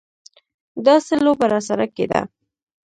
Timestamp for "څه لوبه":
1.05-1.45